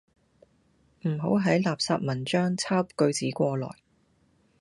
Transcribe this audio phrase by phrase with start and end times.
[1.03, 3.69] 唔好喺垃圾文章抄句子過來